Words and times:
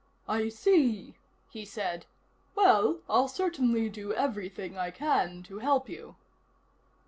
"I 0.27 0.49
see," 0.49 1.13
he 1.51 1.63
said. 1.63 2.07
"Well, 2.55 3.01
I'll 3.07 3.27
certainly 3.27 3.87
do 3.87 4.11
everything 4.15 4.75
I 4.75 4.89
can 4.89 5.43
to 5.43 5.59
help 5.59 5.87
you." 5.87 6.15